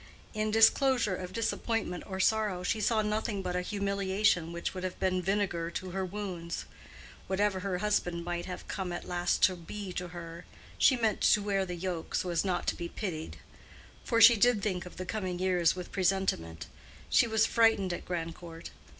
In 0.33 0.49
disclosure 0.49 1.15
of 1.15 1.31
disappointment 1.31 2.03
or 2.07 2.19
sorrow 2.19 2.63
she 2.63 2.81
saw 2.81 3.03
nothing 3.03 3.43
but 3.43 3.55
a 3.55 3.61
humiliation 3.61 4.51
which 4.51 4.73
would 4.73 4.83
have 4.83 4.99
been 4.99 5.21
vinegar 5.21 5.69
to 5.69 5.91
her 5.91 6.03
wounds. 6.03 6.65
Whatever 7.27 7.59
her 7.59 7.77
husband 7.77 8.25
might 8.25 8.47
have 8.47 8.67
come 8.67 8.91
at 8.91 9.07
last 9.07 9.43
to 9.43 9.55
be 9.55 9.93
to 9.93 10.07
her, 10.07 10.43
she 10.79 10.97
meant 10.97 11.21
to 11.21 11.43
wear 11.43 11.67
the 11.67 11.75
yoke 11.75 12.15
so 12.15 12.31
as 12.31 12.43
not 12.43 12.65
to 12.65 12.75
be 12.75 12.89
pitied. 12.89 13.37
For 14.03 14.19
she 14.19 14.35
did 14.35 14.63
think 14.63 14.87
of 14.87 14.97
the 14.97 15.05
coming 15.05 15.37
years 15.37 15.75
with 15.75 15.91
presentiment: 15.91 16.65
she 17.07 17.27
was 17.27 17.45
frightened 17.45 17.93
at 17.93 18.03
Grandcourt. 18.03 18.71